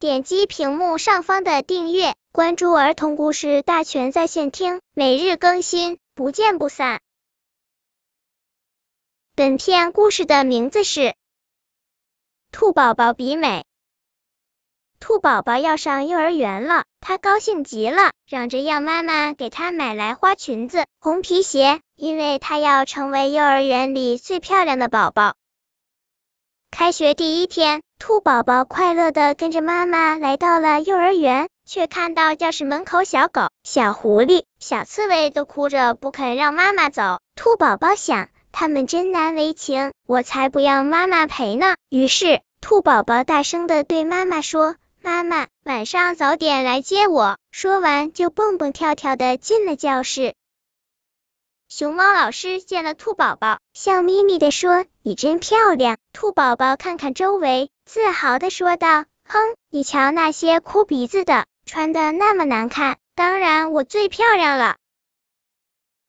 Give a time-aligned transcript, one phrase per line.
[0.00, 7.00] 点击屏幕上方的订阅，关注儿童故事大全在线听，每日更新，不见不散。
[9.34, 11.00] 本片故事的名字是
[12.52, 13.62] 《兔宝宝比美》。
[15.00, 25.34] 兔宝宝要上幼儿园了，他高兴极了，嚷着要妈妈给他买来花裙子、红皮鞋，因为他要成为幼儿园里最漂亮的宝宝。
[26.70, 37.18] 开学第一天，兔宝宝快乐的跟着妈妈来到了幼儿园，却看到教室门口小狗、小狐狸、小刺猬都哭着不肯让妈妈走。
[37.34, 41.74] 兔宝宝想，他们真难为情，我才不要妈妈陪呢。
[41.88, 44.76] 于是，兔宝宝大声的对妈妈说。
[45.00, 47.38] 妈妈，晚上早点来接我。
[47.50, 50.34] 说完，就蹦蹦跳跳的进了教室。
[51.70, 64.76] 熊猫老师见了兔宝宝，笑眯眯的说：“你真漂亮。”兔宝宝看看周围，自豪的说道：“哼，你瞧那些哭鼻子的，穿的那么难看，当然我最漂亮了。”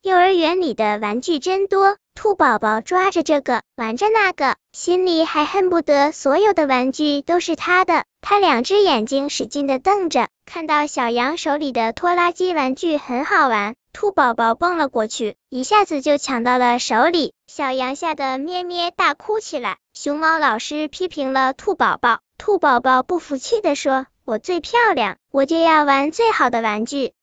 [0.01, 8.05] 幼儿园里的玩具真多，兔宝宝抓着这个，玩着那个，心里还恨不得所有的玩具都是他的。
[8.21, 17.33] 他两只眼睛使劲的瞪着，看到小羊手里的拖拉机玩具很好玩，兔宝宝蹦了过去，一下子就抢到了手里。
[17.47, 19.77] 小羊吓得咩咩大哭起来。
[19.93, 27.13] 熊猫老师批评了兔宝宝，兔宝宝不服气的说：“我最漂亮，我就要玩最好的玩具。”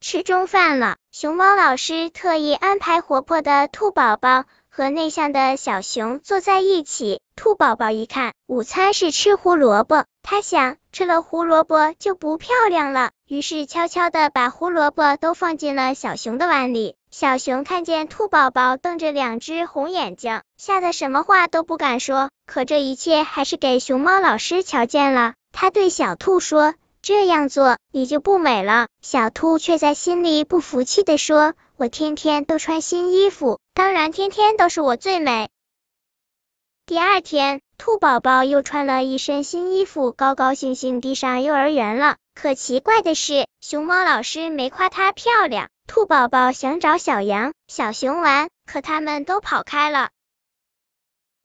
[0.00, 4.44] 吃中饭了，熊猫老师特意安排活泼的兔宝宝。
[4.70, 16.96] 和内向的小熊坐在一起，兔宝宝一看午餐是吃胡萝卜，他想吃了胡萝卜就不漂亮了，于是悄悄的把胡萝卜都放进了小熊的碗里。
[17.10, 22.30] 小熊看见兔宝宝瞪着两只红眼睛，吓得什么话都不敢说。
[22.46, 26.74] 可这一切还是给熊猫老师瞧见了，他对小兔说。
[27.02, 28.88] 这样做你就不美了。
[29.02, 35.50] 小兔却在心里不服气的说：“我天天都穿新衣服，当然天天都是我最美。”
[36.88, 42.16] 第二天，兔宝宝又穿了一身新衣服，高高兴兴地上幼儿园了。
[42.34, 45.68] 可奇怪的是，熊猫老师没夸她漂亮。
[45.86, 50.08] 兔宝宝想找小羊、小熊玩，可他们都跑开了。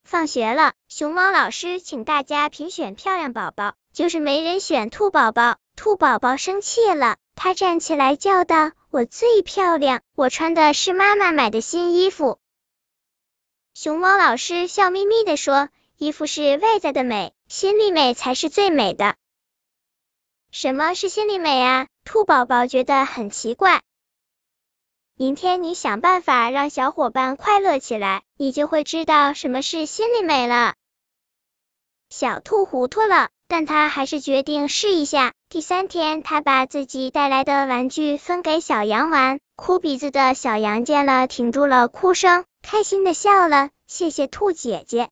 [0.06, 3.74] 放学了，熊猫老师请大家评选漂亮宝宝。
[3.92, 12.40] 就是没人选兔宝宝，兔宝宝生气了，他站起来叫道：“我最漂亮，我穿的是妈妈买的新衣服。”
[13.74, 19.16] 熊猫老师笑眯眯的说：“衣服是外在的美，心里美才是最美的。”
[20.52, 21.88] 什么是心里美啊？
[22.06, 23.82] 兔宝宝觉得很奇怪。
[25.16, 30.76] 明天你想办法让小伙伴快乐起来，你就会知道什么是心里美了。
[32.10, 33.30] 小兔糊涂了。
[33.46, 35.34] 但它还是决定试一下。
[35.48, 39.40] 第三天，它把自己带来的玩具分给小羊玩。
[39.56, 43.70] 哭鼻子的小羊见了，停住了哭声，开心的笑了。
[43.86, 45.10] 谢谢兔姐姐。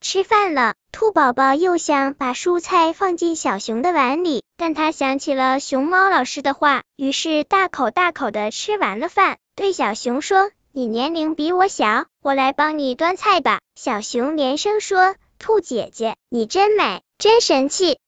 [0.00, 15.14] 吃饭了，兔宝宝又想把蔬菜放进小熊的碗里，但他想起了熊猫老师的话，于是大口大口的吃完了饭，对小熊说：“你年龄比我小，我来帮你端菜吧。”小熊连声说。
[15.38, 17.98] 兔姐姐，你真美，真神气！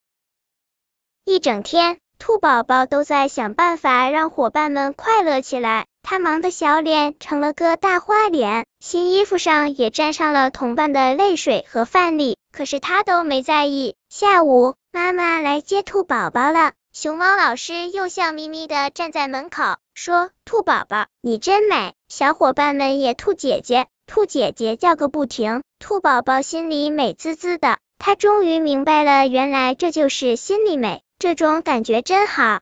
[1.25, 5.85] 一整天，兔宝宝都在想办法让伙伴们快乐起来。
[6.01, 12.37] 他忙得小脸成了个大花脸，新衣服上也沾上了同伴的泪水和饭粒。
[12.51, 13.95] 可是他都没在意。
[14.09, 23.85] 下午，妈妈来接兔宝宝了，熊猫老师又笑眯眯的站在门口，说：“兔宝宝，你真美！”小伙伴们也兔姐姐。
[24.07, 32.61] 兔姐姐叫个不停，兔宝宝心里美滋滋的，他终于明白了，原来这就是心里美，这种感觉真好。